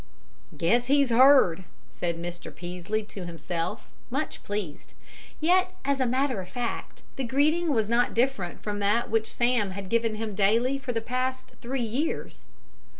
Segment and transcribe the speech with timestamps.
[0.57, 2.51] "Guess he's heard," said Mr.
[2.51, 4.95] Peaslee to himself, much pleased.
[5.39, 9.69] Yet, as a matter of fact, the greeting was not different from that which Sam
[9.77, 12.47] had given him daily for the past three years.